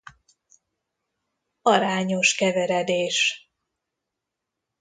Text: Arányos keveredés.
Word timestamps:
Arányos 1.61 2.35
keveredés. 2.35 3.49